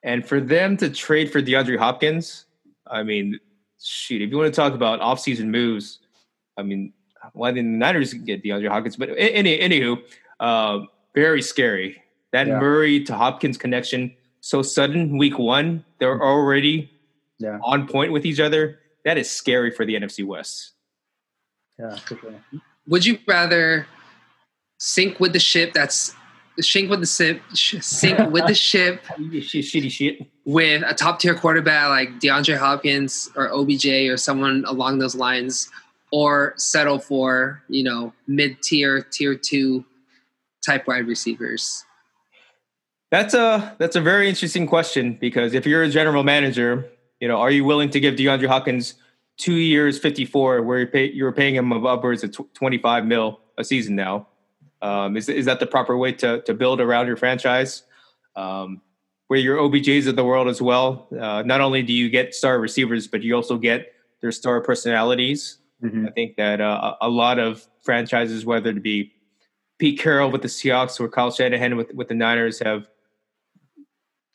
[0.04, 2.46] And for them to trade for DeAndre Hopkins,
[2.88, 3.40] I mean,
[3.82, 6.00] shoot, if you want to talk about offseason moves,
[6.58, 6.94] I mean,
[7.34, 8.96] why didn't the Niners get DeAndre Hopkins?
[8.96, 10.02] But any, anywho,
[10.40, 10.80] uh,
[11.14, 12.01] very scary.
[12.32, 12.60] That Yeah.
[12.60, 16.24] Murray to Hopkins connection, so sudden, week one, they're mm-hmm.
[16.24, 16.91] already
[17.39, 17.60] Yeah.
[17.63, 18.80] on point with each other.
[19.06, 20.72] That is scary for the NFC West.
[21.78, 21.96] Yeah.
[21.96, 22.17] Sure.
[22.88, 23.88] Would you rather
[24.78, 26.15] sink with the ship that's
[26.60, 30.28] sink with the ship, sink with the ship shitty shit.
[30.46, 35.70] with a top tier quarterback like DeAndre Hopkins or OBJ or someone along those lines,
[36.12, 39.86] or settle for you know mid tier, tier two
[40.65, 41.86] type wide receivers?
[43.12, 47.38] That's a that's a very interesting question because if you're a general manager, you know,
[47.38, 48.95] are you willing to give DeAndre Hopkins
[49.38, 53.06] two years, fifty four, where you're, pay, you're paying him upwards of tw- twenty five
[53.06, 54.28] mil a season now?
[54.82, 57.84] Um, is is that the proper way to to build around your franchise?
[58.38, 58.82] Um,
[59.28, 61.08] where your OBJs of the world as well.
[61.17, 65.58] Uh, not only do you get star receivers, but you also get their star personalities.
[65.84, 66.08] Mhm.
[66.08, 69.12] I think that uh, a a lot of franchises, whether it be
[69.80, 72.88] Pete Carroll with the Seahawks or Kyle Shanahan with, with the Niners, have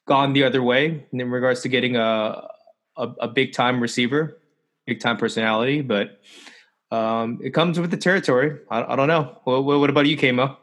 [0.06, 2.48] gone the other way in regards to getting a
[2.96, 4.38] a, a big time receiver,
[4.86, 5.82] big time personality.
[5.82, 6.20] But
[6.90, 8.60] um, it comes with the territory.
[8.70, 9.38] I, I don't know.
[9.44, 10.56] What, what about you, Kamo?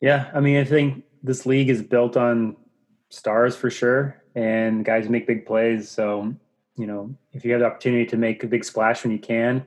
[0.00, 2.56] Yeah, I mean, I think this league is built on
[3.10, 5.90] stars for sure, and guys make big plays.
[5.90, 6.34] So,
[6.76, 9.66] you know, if you have the opportunity to make a big splash when you can,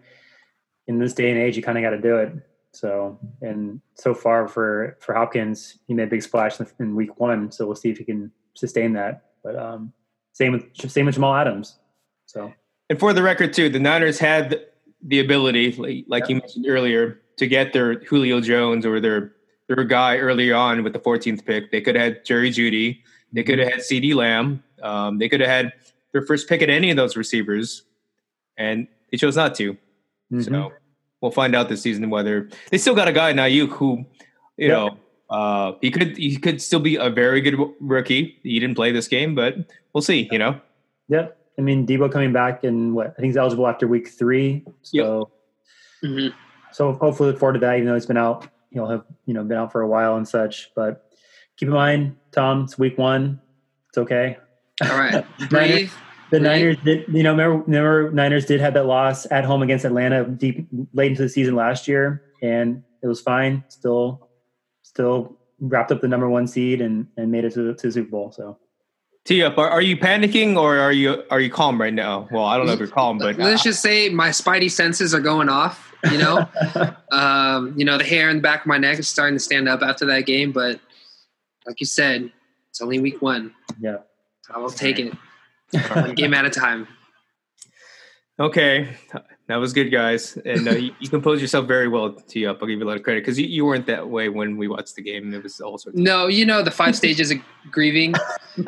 [0.87, 2.33] in this day and age, you kind of got to do it.
[2.73, 7.51] So, and so far for for Hopkins, he made a big splash in, week one.
[7.51, 9.25] So we'll see if he can sustain that.
[9.43, 9.93] But um,
[10.33, 11.77] same with same with Jamal Adams.
[12.25, 12.51] So
[12.89, 14.65] And for the record, too, the Niners had
[15.03, 19.33] the ability, like, like you mentioned earlier, to get their Julio Jones or their
[19.67, 21.71] their guy early on with the 14th pick.
[21.71, 23.01] They could have had Jerry Jeudy.
[23.31, 24.63] They could have had CeeDee Lamb.
[24.81, 25.73] Um, they could have had
[26.11, 27.83] their first pick at any of those receivers,
[28.57, 29.77] and they chose not to.
[30.31, 30.43] mhm.
[30.43, 30.73] So
[31.23, 34.05] we'll find out this season whether they still got a guy Aiyuk who,
[34.57, 34.69] you Yep.
[34.69, 34.97] know,
[35.29, 38.37] uh, he could he could still be a very good rookie.
[38.43, 39.55] He didn't play this game, but
[39.93, 40.27] we'll see.
[40.31, 40.59] You know.
[41.07, 41.37] Yep.
[41.57, 44.65] I mean, Deebo coming back and what I think he's eligible after week three.
[44.83, 45.31] So,
[46.03, 46.27] hmm
[46.71, 47.75] so hopefully look forward to that.
[47.75, 50.27] Even though he's been out, he'll have you know been out for a while and
[50.27, 50.71] such.
[50.75, 51.09] But
[51.55, 53.39] keep in mind, Tom, it's week one.
[53.89, 54.37] It's okay.
[54.83, 55.89] All right, breathe.
[56.33, 56.61] The Right.
[56.61, 60.25] Niners did, you know, remember, remember Niners did have that loss at home against Atlanta
[60.25, 63.63] deep late into the season last year, and it was fine.
[63.67, 64.29] Still,
[64.81, 67.93] still wrapped up the number one seed and and made it to the, to the
[67.93, 68.31] Super Bowl.
[68.31, 68.57] So
[69.25, 69.59] Tee up.
[69.59, 72.27] Are, are you panicking or are you are you calm right now?
[72.31, 75.21] Well, I don't know if you're calm, but let's just say my spidey senses are
[75.21, 75.93] going off.
[76.09, 76.49] You know,
[77.11, 79.69] um, you know the hair in the back of my neck is starting to stand
[79.69, 80.51] up after that game.
[80.51, 80.79] But
[81.67, 82.31] like you said,
[82.71, 83.53] it's only week one.
[83.79, 83.97] Yeah,
[84.51, 85.13] I will take it
[85.73, 86.87] one game at a time.
[88.39, 88.97] Okay,
[89.47, 92.13] that was good, guys, and uh, you, you, composed yourself very well.
[92.13, 94.27] Tee up, I'll give you a lot of credit because you, you, weren't that way
[94.27, 95.31] when we watched the game.
[95.35, 95.95] It was all sorts.
[95.99, 97.37] No, you know the five stages of
[97.69, 98.15] grieving.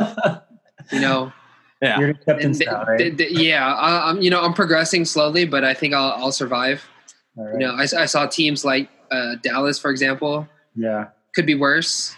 [0.92, 1.34] You know.
[1.82, 2.00] Yeah.
[2.00, 3.20] You're captain style, right?
[3.32, 6.88] yeah, I, am You know, I'm progressing slowly, but I think I'll, I'll survive.
[7.36, 7.54] Right.
[7.54, 10.48] You know, I, I, saw teams like uh, Dallas, for example.
[10.76, 11.08] Yeah.
[11.36, 12.16] Could be worse,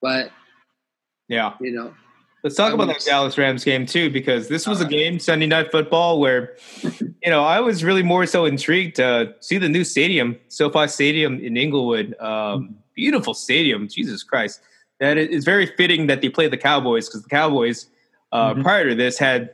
[0.00, 0.30] but.
[1.28, 1.54] Yeah.
[1.60, 1.94] You know,
[2.42, 5.70] Let's talk about that Dallas Rams game too, because this was a game Sunday Night
[5.70, 10.38] Football where, you know, I was really more so intrigued to see the new stadium,
[10.48, 12.18] SoFi Stadium in Inglewood.
[12.18, 14.60] Um, beautiful stadium, Jesus Christ!
[15.00, 17.86] That it's very fitting that they play the Cowboys because the Cowboys,
[18.32, 18.62] uh, mm-hmm.
[18.62, 19.50] prior to this, had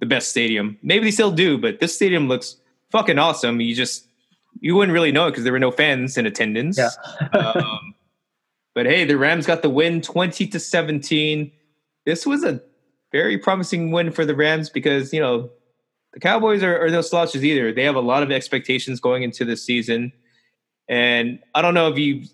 [0.00, 0.78] the best stadium.
[0.82, 2.56] Maybe they still do, but this stadium looks
[2.90, 3.60] fucking awesome.
[3.60, 4.06] You just
[4.60, 6.78] you wouldn't really know it because there were no fans in attendance.
[6.78, 6.90] Yeah.
[7.32, 7.94] um,
[8.74, 11.52] but hey, the Rams got the win, twenty to seventeen
[12.04, 12.60] this was a
[13.10, 15.50] very promising win for the Rams because you know
[16.12, 17.72] the Cowboys are, are no slouches either.
[17.72, 20.12] They have a lot of expectations going into this season,
[20.88, 22.24] and I don't know if you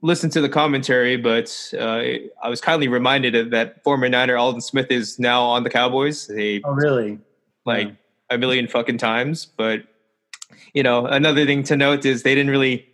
[0.00, 2.02] listened to the commentary, but uh,
[2.42, 6.26] I was kindly reminded of that former Niner Aldon Smith is now on the Cowboys.
[6.26, 7.18] They oh really
[7.64, 7.94] like yeah.
[8.30, 9.82] a million fucking times, but
[10.72, 12.86] you know another thing to note is they didn't really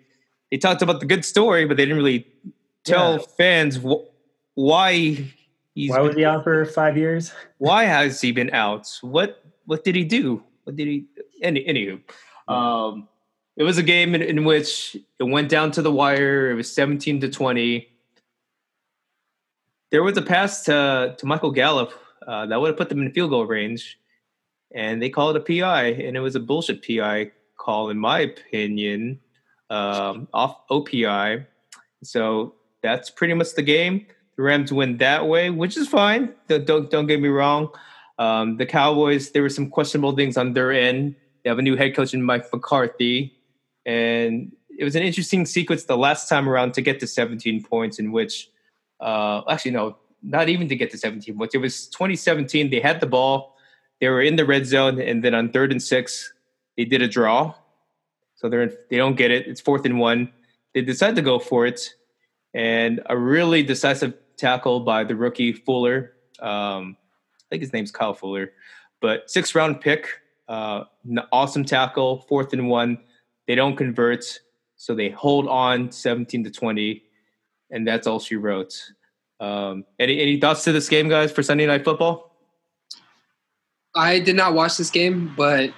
[0.51, 2.27] they talked about the good story, but they didn't really
[2.85, 3.27] tell yeah.
[3.37, 4.07] fans wh-
[4.55, 5.33] why
[5.75, 7.33] He's why was he out for five years?
[7.59, 8.89] Why has he been out?
[9.03, 10.43] What what did he do?
[10.63, 11.07] What did he?
[11.43, 12.01] Any anywho,
[12.53, 13.09] um,
[13.57, 16.51] it was a game in, in, which it went down to the wire.
[16.51, 17.89] It was seventeen to twenty.
[19.91, 21.93] There was a pass to to Michael Gallup
[22.27, 23.99] uh, that would have put them in field goal range,
[24.73, 28.21] and they called it a PI, and it was a bullshit PI call, in my
[28.21, 29.19] opinion,
[29.71, 31.47] um, off OPI.
[32.05, 36.35] So that's pretty much the game the Rams win that way, which is fine.
[36.49, 37.69] Don't don't get me wrong.
[38.19, 41.17] Um, the Cowboys, there were some questionable things on their end.
[41.43, 43.37] They have a new head coach in Mike McCarthy,
[43.85, 47.99] and it was an interesting sequence the last time around to get to 17 points,
[47.99, 48.51] in which
[49.01, 51.55] uh, actually no, not even to get to 17 points.
[51.55, 52.71] It was 2017.
[52.71, 53.57] They had the ball,
[54.01, 56.33] they were in the red zone, and then on third and six,
[56.77, 57.55] they did a draw.
[58.37, 59.47] So they're in, they don't get it.
[59.47, 60.33] It's fourth and one.
[60.75, 61.95] They decide to go for it,
[62.53, 66.13] and a really decisive tackle by the rookie Fuller.
[66.41, 66.97] Um,
[67.41, 68.53] I think his name's Kyle Fuller,
[69.01, 70.09] but six round pick,
[70.49, 70.85] uh,
[71.33, 72.99] awesome tackle, fourth and one.
[73.47, 74.25] They don't convert,
[74.77, 77.03] so they hold on 17 to 20,
[77.71, 78.75] and that's all she wrote.
[79.41, 82.31] Um, any any thoughts to this game, guys, for Sunday Night Football?
[83.95, 85.73] I did not watch this game, but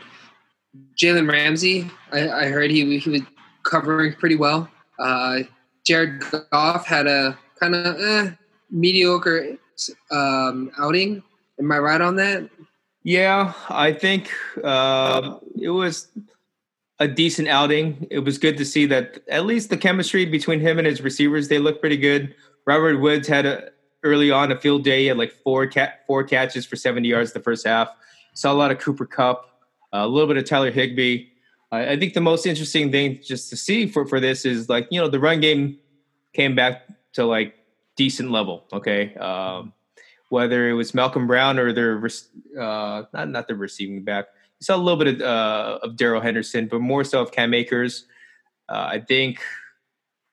[1.01, 3.23] Jalen Ramsey, I, I, heard he he was
[3.62, 4.71] covering pretty well.
[4.99, 5.40] Uh,
[5.85, 8.31] Jared Goff had a kind of eh,
[8.71, 9.57] mediocre
[10.11, 11.23] um, outing.
[11.59, 12.49] Am I right on that?
[13.03, 14.33] Yeah, I think
[14.65, 16.09] uh, it was
[16.99, 18.07] a decent outing.
[18.11, 21.49] It was good to see that at least the chemistry between him and his receivers
[21.49, 22.35] they look pretty good.
[22.67, 23.71] Robert Woods had a
[24.03, 25.07] early on a field day.
[25.07, 27.89] Had like four cat four catches for seventy yards the first half.
[28.35, 29.49] Saw a lot of Cooper Kupp,
[29.93, 31.27] a little bit of Tyler Higbee.
[31.71, 34.89] I, I think the most interesting thing just to see for for this is like
[34.91, 35.79] you know the run game
[36.33, 37.55] came back to like
[37.97, 38.65] decent level.
[38.73, 39.73] Okay, um,
[40.29, 42.03] whether it was Malcolm Brown or their
[42.59, 44.27] uh, not not the receiving back,
[44.61, 47.53] you saw a little bit of, uh, of Darrell Henderson, but more so of Cam
[47.55, 48.07] Akers.
[48.69, 49.41] Uh, I think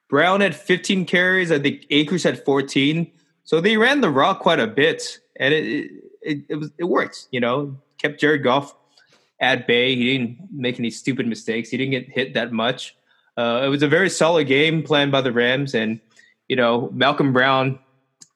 [0.10, 1.52] Brown had 15 carries.
[1.52, 3.12] I think Akers had 14.
[3.44, 7.28] So they ran the rock quite a bit, and it it, it was it worked.
[7.32, 8.76] You know, kept Jared Goff
[9.40, 9.96] at bay.
[9.96, 11.70] He didn't make any stupid mistakes.
[11.70, 12.96] He didn't get hit that much.
[13.36, 16.00] Uh, it was a very solid game planned by the Rams, and
[16.54, 17.80] you know, Malcolm Brown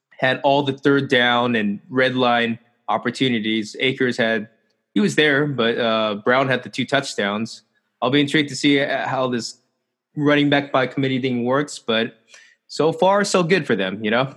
[0.10, 3.76] had all the third down and red line opportunities.
[3.80, 4.50] Akers had
[4.96, 7.62] he was there, but uh, Brown had the two touchdowns.
[8.02, 9.60] I'll be intrigued to see how this
[10.16, 12.16] running back by committee thing works, but
[12.66, 14.36] so far so good for them, you know.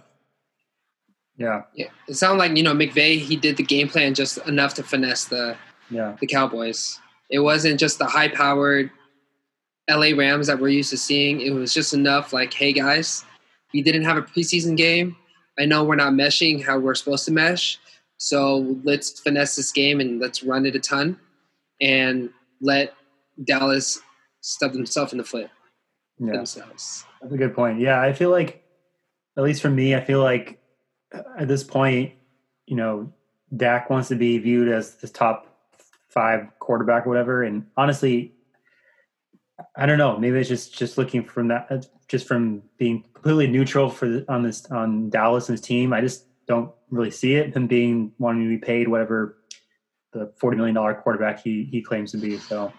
[1.38, 1.88] Yeah, yeah.
[2.06, 3.18] It sounded like you know McVay.
[3.18, 5.56] He did the game plan just enough to finesse the
[5.88, 7.00] yeah the Cowboys.
[7.30, 8.90] It wasn't just the high powered
[9.88, 11.40] LA Rams that we're used to seeing.
[11.40, 12.34] It was just enough.
[12.34, 13.24] Like, hey guys,
[13.72, 15.16] we didn't have a preseason game.
[15.58, 17.78] I know we're not meshing how we're supposed to mesh.
[18.16, 21.18] So let's finesse this game and let's run it a ton
[21.80, 22.30] and
[22.60, 22.94] let
[23.44, 24.00] Dallas
[24.42, 25.50] stub themselves in the foot
[26.18, 26.32] yeah.
[26.32, 27.04] themselves.
[27.20, 27.80] That's a good point.
[27.80, 28.62] Yeah, I feel like,
[29.36, 30.60] at least for me, I feel like
[31.38, 32.12] at this point,
[32.66, 33.12] you know,
[33.56, 35.46] Dak wants to be viewed as the top
[36.08, 37.42] five quarterback or whatever.
[37.42, 38.34] And honestly,
[39.76, 40.18] I don't know.
[40.18, 44.42] Maybe it's just just looking from that, just from being completely neutral for the, on
[44.42, 45.92] this on Dallas and his team.
[45.92, 47.54] I just don't really see it.
[47.54, 49.36] Him being wanting to be paid whatever
[50.12, 52.38] the forty million dollar quarterback he he claims to be.
[52.38, 52.72] So,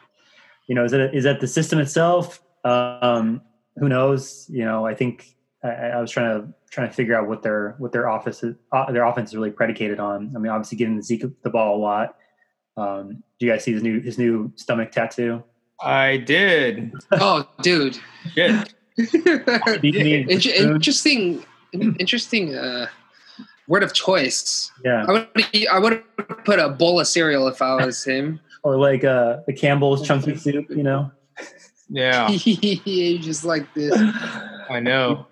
[0.67, 2.41] you know, is it is that the system itself?
[2.63, 3.41] Um,
[3.77, 4.47] who knows?
[4.49, 7.75] You know, I think I, I, was trying to trying to figure out what their
[7.77, 10.33] what their office is, uh, their offense is really predicated on.
[10.35, 12.15] I mean, obviously giving Zeke the ball a lot.
[12.77, 15.43] Um, do you guys see his new his new stomach tattoo?
[15.83, 16.93] I did.
[17.13, 17.99] Oh, dude.
[18.33, 18.73] Shit.
[20.63, 22.87] Interesting, interesting uh,
[23.67, 24.71] word of choice.
[24.83, 25.27] Yeah, I would
[25.71, 26.03] I would
[26.45, 30.35] put a bowl of cereal if I was him, or like uh, the Campbell's chunky
[30.35, 30.69] soup.
[30.69, 31.11] You know.
[31.91, 32.29] Yeah.
[32.31, 33.93] He just like this.
[34.69, 35.27] I know.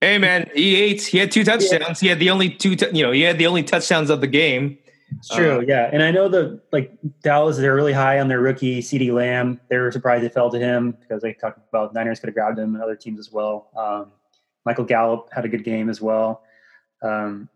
[0.00, 1.02] Hey man, he ate.
[1.02, 2.00] He had two touchdowns.
[2.00, 2.76] He had the only two.
[2.76, 4.78] T- you know, he had the only touchdowns of the game.
[5.18, 5.88] It's true, uh, yeah.
[5.92, 9.60] And I know the like Dallas, they're really high on their rookie CeeDee Lamb.
[9.68, 12.58] They were surprised they fell to him because they talked about Niners could have grabbed
[12.58, 13.70] him and other teams as well.
[13.76, 14.12] Um,
[14.64, 16.42] Michael Gallup had a good game as well.
[17.02, 17.48] Um,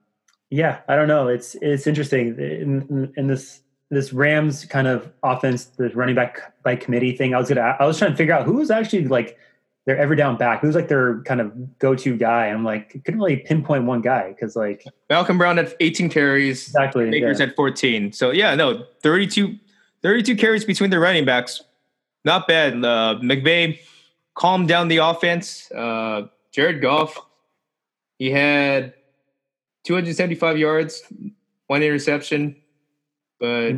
[0.50, 1.28] yeah, I don't know.
[1.28, 6.54] It's it's interesting in, in, in, this this Rams kind of offense, the running back
[6.62, 7.34] by committee thing.
[7.34, 9.38] I was gonna I was trying to figure out who was actually like
[9.86, 10.60] their every down back.
[10.60, 12.46] Who's like their kind of go to guy?
[12.46, 16.66] I'm like couldn't really pinpoint one guy because like Malcolm Brown had 18 carries.
[16.66, 17.08] Exactly.
[17.08, 17.46] Akers yeah.
[17.46, 18.12] had 14.
[18.12, 19.56] So yeah, no 32
[20.02, 21.62] 32 carries between the running backs.
[22.24, 22.74] Not bad.
[22.74, 23.78] Uh, McVay
[24.34, 25.70] calmed down the offense.
[25.72, 27.18] Uh, Jared Goff,
[28.18, 28.94] he had
[29.84, 31.02] 275 yards,
[31.66, 32.56] one interception,
[33.38, 33.72] but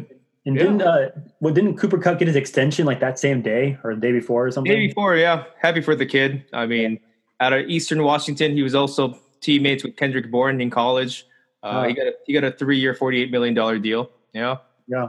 [0.44, 0.62] and yeah.
[0.62, 4.00] didn't uh, well didn't Cooper Kupp get his extension like that same day or the
[4.00, 4.72] day before or something?
[4.72, 5.44] Day before, yeah.
[5.60, 6.44] Happy for the kid.
[6.52, 7.46] I mean, yeah.
[7.46, 11.26] out of Eastern Washington, he was also teammates with Kendrick Bourne in college.
[11.62, 14.10] Uh, He got a he got a three year, forty eight million dollar deal.
[14.32, 14.56] Yeah,
[14.88, 15.08] yeah,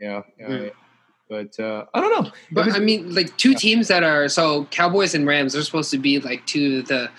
[0.00, 0.22] yeah.
[0.38, 0.46] yeah.
[0.48, 0.70] Mm.
[1.30, 2.30] But uh, I don't know.
[2.52, 3.58] But was, I mean, like two yeah.
[3.58, 5.54] teams that are so Cowboys and Rams.
[5.54, 7.10] They're supposed to be like two of the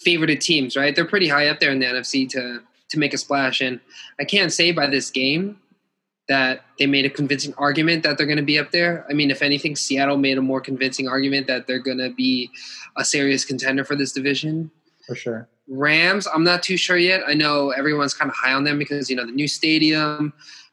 [0.00, 0.94] favorite teams, right?
[0.94, 3.60] They're pretty high up there in the NFC to to make a splash.
[3.60, 3.80] And
[4.18, 5.58] I can't say by this game
[6.28, 9.04] that they made a convincing argument that they're going to be up there.
[9.10, 12.50] I mean, if anything, Seattle made a more convincing argument that they're going to be
[12.96, 14.70] a serious contender for this division.
[15.06, 15.48] For sure.
[15.68, 17.22] Rams, I'm not too sure yet.
[17.26, 20.32] I know everyone's kind of high on them because you know the new stadium.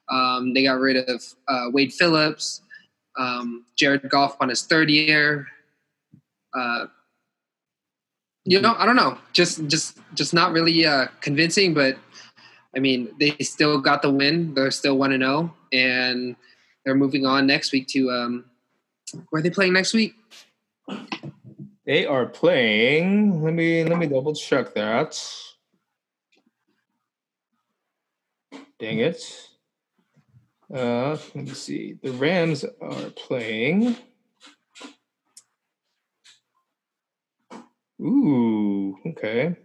[0.09, 2.61] Um, they got rid of uh, Wade Phillips.
[3.17, 5.47] Um, Jared Goff on his third year.
[6.53, 6.87] Uh,
[8.45, 9.17] you know, I don't know.
[9.33, 11.73] Just, just, just not really uh, convincing.
[11.73, 11.97] But
[12.75, 14.53] I mean, they still got the win.
[14.53, 16.35] They're still one and zero, oh, and
[16.85, 18.45] they're moving on next week to um,
[19.29, 20.15] where are they playing next week?
[21.85, 23.43] They are playing.
[23.43, 25.19] Let me let me double check that.
[28.79, 29.49] Dang it.
[30.73, 31.97] Uh, let me see.
[32.01, 33.97] The Rams are playing.
[38.01, 39.55] Ooh, okay.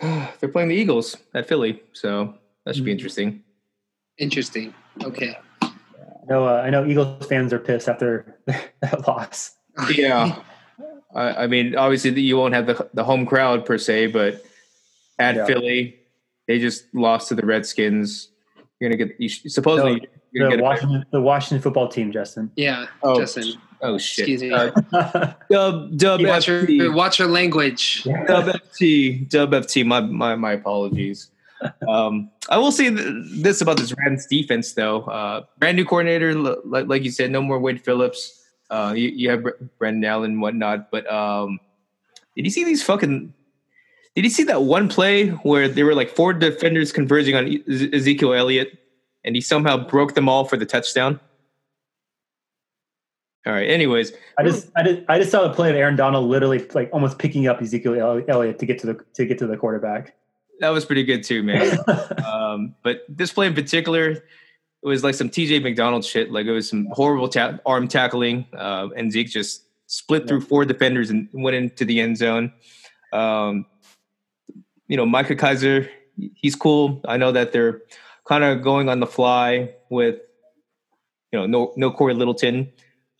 [0.40, 2.34] They're playing the Eagles at Philly, so
[2.64, 2.96] that should be hmm.
[2.96, 3.42] interesting.
[4.18, 4.74] Interesting.
[5.02, 5.38] Okay.
[6.28, 9.56] No, uh, I know Eagles fans are pissed after that loss.
[9.92, 10.36] Yeah,
[11.14, 14.44] I, I, mean, obviously you won't have the the home crowd per se, but
[15.18, 15.46] at yeah.
[15.46, 15.98] Philly,
[16.46, 18.28] they just lost to the Redskins.
[18.78, 22.50] You're gonna get you supposedly no, the Washington the Washington football team, Justin.
[22.56, 23.54] Yeah, oh, Justin.
[23.82, 24.28] Oh shit!
[24.28, 24.52] Excuse me.
[24.52, 24.70] Uh,
[25.50, 28.04] dub dub watch your, watch your language.
[28.26, 29.86] Dub FT dub FT.
[29.86, 31.30] My my my apologies.
[31.88, 35.02] um, I will say this about this Rams defense though.
[35.02, 38.36] Uh, brand new coordinator, like, like you said, no more Wade Phillips.
[38.70, 39.44] Uh, you, you have
[39.78, 41.58] Brandon Allen and whatnot, but um,
[42.36, 43.34] did you see these fucking?
[44.14, 48.34] Did you see that one play where there were like four defenders converging on Ezekiel
[48.34, 48.78] Elliott,
[49.24, 51.20] and he somehow broke them all for the touchdown?
[53.46, 53.68] All right.
[53.68, 56.90] Anyways, I just I just I just saw the play of Aaron Donald literally like
[56.92, 60.14] almost picking up Ezekiel Elliott to get to the to get to the quarterback.
[60.60, 61.78] That was pretty good too, man.
[62.26, 64.22] um, but this play in particular, it
[64.82, 66.30] was like some TJ McDonald shit.
[66.30, 70.66] Like it was some horrible ta- arm tackling, uh, and Zeke just split through four
[70.66, 72.52] defenders and went into the end zone.
[73.14, 73.64] Um,
[74.86, 75.88] you know, Micah Kiser,
[76.34, 77.00] he's cool.
[77.06, 77.80] I know that they're
[78.28, 80.20] kind of going on the fly with,
[81.32, 82.70] you know, no no Cory Littleton.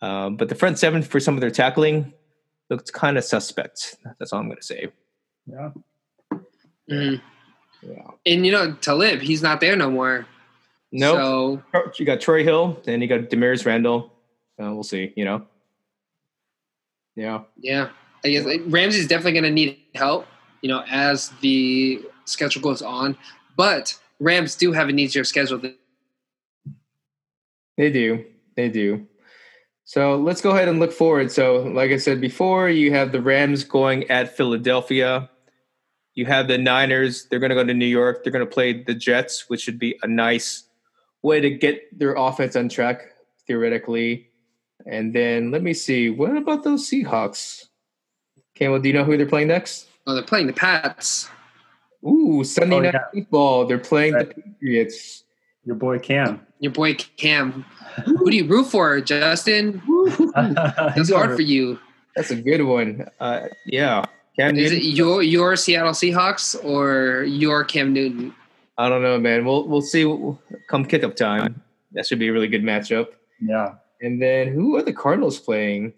[0.01, 2.13] Um, but the front seven for some of their tackling
[2.69, 3.97] looked kind of suspect.
[4.19, 4.87] That's all I'm going to say.
[5.45, 5.71] Yeah.
[6.89, 7.21] Mm.
[7.83, 8.07] Yeah.
[8.25, 10.25] And you know, Talib, he's not there no more.
[10.91, 11.61] No.
[11.73, 11.83] Nope.
[11.85, 14.11] So you got Troy Hill, then you got Damarious Randall.
[14.61, 15.13] Uh, we'll see.
[15.15, 15.45] You know.
[17.15, 17.41] Yeah.
[17.57, 17.89] Yeah.
[18.23, 20.27] I guess Ramsey's definitely going to need help.
[20.61, 23.17] You know, as the schedule goes on,
[23.55, 25.57] But Rams do have an easier schedule.
[25.57, 25.75] Than-
[27.77, 28.25] They do.
[28.55, 29.07] They do.
[29.91, 31.33] So let's go ahead and look forward.
[31.33, 35.29] So, like I said before, you have the Rams going at Philadelphia.
[36.13, 37.25] You have the Niners.
[37.25, 38.23] They're going to go to New York.
[38.23, 40.63] They're going to play the Jets, which should be a nice
[41.23, 43.01] way to get their offense on track,
[43.45, 44.29] theoretically.
[44.85, 46.09] And then let me see.
[46.09, 47.65] What about those Seahawks?
[48.55, 49.89] Campbell, do you know who they're playing next?
[50.07, 51.29] oh, they're playing the Pats.
[52.07, 53.01] Ooh, Sunday Oh, Night yeah.
[53.13, 53.65] Football.
[53.65, 54.33] They're playing Right.
[54.33, 55.25] the Patriots.
[55.65, 56.45] Your boy Cam.
[56.59, 57.65] Your boy Cam.
[58.05, 59.81] Who do you root for, Justin?
[60.95, 61.79] It's hard for you.
[62.15, 63.07] That's a good one.
[63.19, 64.03] Uh, yeah.
[64.35, 64.77] Cam Is Newton?
[64.77, 68.33] it your your Seattle Seahawks or your Cam Newton?
[68.77, 69.45] I don't know, man.
[69.45, 70.03] We'll we'll see
[70.69, 71.61] come kickoff time.
[71.93, 73.07] That should be a really good matchup.
[73.41, 73.75] yeah.
[74.03, 75.93] And then who are the Cardinals playing?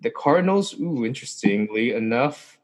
[0.00, 2.58] The Cardinals, ooh, interestingly enough,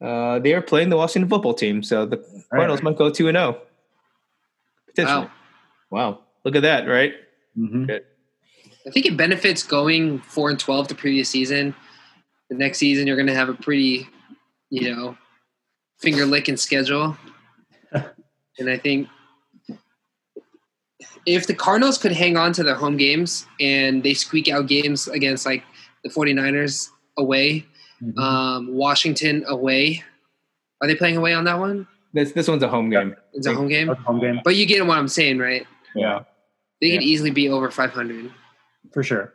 [0.00, 1.82] uh, they are playing the Washington football team.
[1.82, 2.16] So the
[2.50, 3.60] Cardinals might go two and zero.
[4.86, 5.26] Potentially.
[5.26, 5.30] Wow.
[5.90, 6.20] Wow.
[6.44, 7.14] Look at that, right?
[7.54, 7.86] hmm
[8.86, 11.74] I think it benefits going four and twelve the previous season.
[12.48, 14.08] The next season you're gonna have a pretty,
[14.70, 15.18] you know,
[15.98, 17.16] finger licking schedule.
[17.92, 19.08] and I think
[21.26, 25.08] if the Cardinals could hang on to their home games and they squeak out games
[25.08, 25.62] against like
[26.02, 26.88] the 49ers
[27.18, 27.66] away,
[28.02, 28.18] Mhm.
[28.18, 30.02] um, Washington away.
[30.80, 31.86] Are they playing away on that one?
[32.14, 33.14] This this one's a home game.
[33.34, 33.90] It's a home game.
[33.90, 35.66] A home game But you get what I'm saying, right?
[35.94, 36.24] Yeah.
[36.80, 38.30] They could easily be over 500.
[38.92, 39.34] for sure.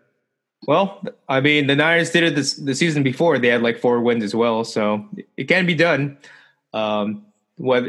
[0.68, 3.38] Well, I mean, the Niners did it this the season before.
[3.38, 5.06] They had like four wins as well, so
[5.38, 6.18] it can be done.
[6.74, 7.26] Um,
[7.58, 7.84] what,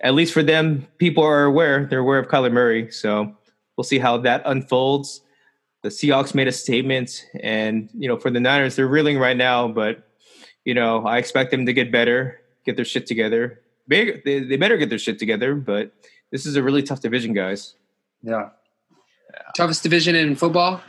[0.00, 1.84] at least for them, people are aware.
[1.84, 3.36] They're aware of Kyler Murray, so
[3.76, 5.20] we'll see how that unfolds.
[5.82, 9.68] The Seahawks made a statement, and you know, for the Niners, they're reeling right now.
[9.68, 10.08] But
[10.64, 13.60] you know, I expect them to get better, get their shit together.
[13.86, 15.54] They, they better get their shit together.
[15.54, 15.92] But
[16.30, 17.74] this is a really tough division, guys.
[18.22, 18.50] Yeah.
[19.56, 20.80] Toughest division in football.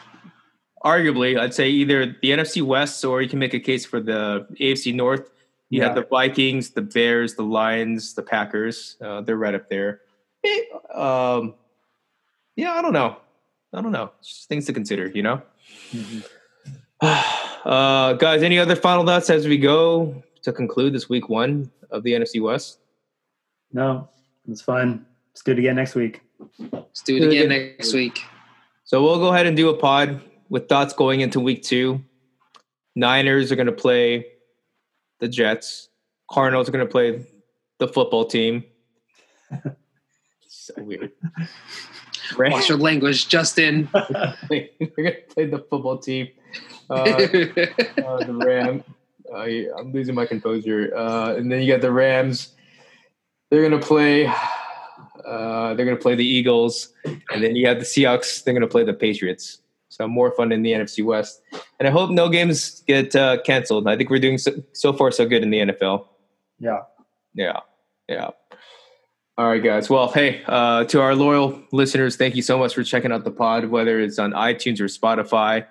[0.83, 4.47] arguably, I'd say either the NFC West or you can make a case for the
[4.59, 5.29] AFC North.
[5.69, 8.95] You have the Vikings, the Bears, the Lions, the Packers.
[9.01, 10.01] Uh, they're right up there.
[10.43, 10.61] Eh,
[10.95, 11.53] um,
[12.55, 13.17] yeah, I don't know.
[13.73, 14.11] I don't know.
[14.19, 15.41] It's just things to consider, you know.
[15.91, 16.25] Mhm.
[17.65, 22.03] Uh, guys, any other final thoughts as we go to conclude this week one of
[22.03, 22.79] the NFC West?
[23.73, 24.07] No,
[24.47, 25.05] it's fun.
[25.31, 26.21] Let's do it again next week.
[26.71, 27.31] Let's do it Good.
[27.31, 28.21] again next week.
[28.83, 32.03] So we'll go ahead and do a pod with thoughts going into week two.
[32.95, 34.25] Niners are going to play
[35.19, 35.89] the Jets.
[36.29, 37.25] Cardinals are going to play
[37.77, 38.63] the football team.
[40.47, 41.11] so weird.
[42.37, 43.89] Rams Watch your language, Justin.
[44.49, 46.29] We're going to play the football team.
[46.89, 48.83] Uh, uh, the Ram.
[49.33, 50.95] Uh, yeah, I'm losing my composure.
[50.95, 52.53] Uh, and then you got the Rams.
[53.49, 54.31] They're going to play.
[55.29, 58.43] Uh, they're going to play the Eagles, and then you have the Seahawks.
[58.43, 59.61] They're going to play the Patriots.
[59.89, 61.41] So more fun in the NFC West,
[61.79, 63.87] and I hope no games get uh, canceled.
[63.87, 66.05] I think we're doing so, so far so good in the NFL.
[66.59, 66.79] Yeah.
[67.33, 67.59] Yeah,
[68.07, 68.31] yeah.
[69.37, 69.89] All right, guys.
[69.89, 73.31] Well, hey, uh, to our loyal listeners, thank you so much for checking out the
[73.31, 75.65] pod, whether it's on iTunes or Spotify.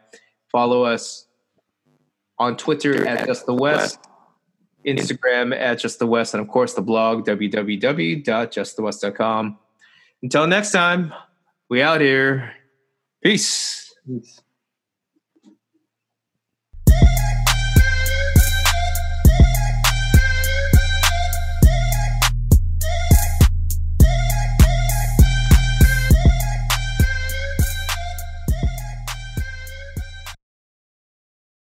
[0.51, 1.27] Follow us
[2.39, 3.99] on Twitter at Just the West,
[4.87, 9.59] Instagram at Just the West, and of course the blog www.justthewest.com.
[10.23, 11.13] Until next time,
[11.69, 12.55] we out here.
[13.23, 13.95] Peace.
[14.07, 14.41] Peace.